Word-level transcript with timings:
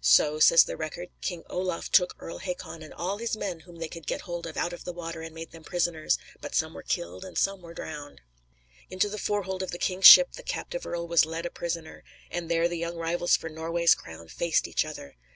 "So," 0.00 0.38
says 0.38 0.62
the 0.62 0.76
record, 0.76 1.08
"King 1.20 1.42
Olaf 1.50 1.90
took 1.90 2.14
Earl 2.20 2.38
Hakon 2.38 2.80
and 2.80 2.94
all 2.94 3.18
his 3.18 3.36
men 3.36 3.58
whom 3.66 3.74
they 3.80 3.88
could 3.88 4.06
get 4.06 4.20
hold 4.20 4.46
of 4.46 4.56
out 4.56 4.72
of 4.72 4.84
the 4.84 4.92
water 4.92 5.20
and 5.20 5.34
made 5.34 5.50
them 5.50 5.64
prisoners; 5.64 6.16
but 6.40 6.54
some 6.54 6.74
were 6.74 6.84
killed 6.84 7.24
and 7.24 7.36
some 7.36 7.60
were 7.60 7.74
drowned." 7.74 8.20
Into 8.88 9.08
the 9.08 9.18
"fore 9.18 9.42
hold" 9.42 9.64
of 9.64 9.72
the 9.72 9.78
king's 9.78 10.06
ship 10.06 10.34
the 10.34 10.44
captive 10.44 10.86
earl 10.86 11.08
was 11.08 11.26
led 11.26 11.44
a 11.44 11.50
prisoner, 11.50 12.04
and 12.30 12.48
there 12.48 12.68
the 12.68 12.78
young 12.78 12.94
rivals 12.94 13.36
for 13.36 13.48
Norway's 13.50 13.96
crown 13.96 14.28
faced 14.28 14.68
each 14.68 14.84
other. 14.84 15.16